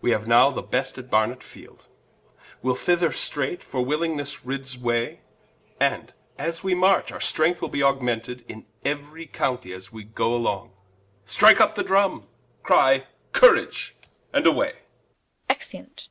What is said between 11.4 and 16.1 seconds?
vp the Drumme, cry courage, and away. Exeunt.